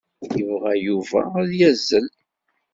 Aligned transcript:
Yebɣa 0.37 0.73
Yuba 0.85 1.19
ad 1.41 1.49
yazzel. 1.59 2.07